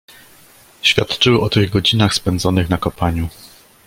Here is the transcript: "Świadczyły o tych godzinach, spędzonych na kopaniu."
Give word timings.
"Świadczyły 0.81 1.39
o 1.41 1.49
tych 1.49 1.69
godzinach, 1.69 2.13
spędzonych 2.13 2.69
na 2.69 2.77
kopaniu." 2.77 3.29